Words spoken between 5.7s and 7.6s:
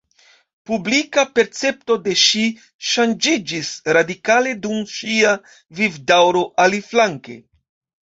vivdaŭro, aliflanke.